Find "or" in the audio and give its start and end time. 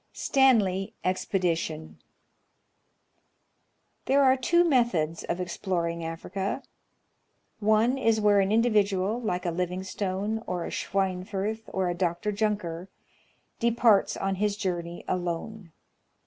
10.47-10.65, 11.71-11.87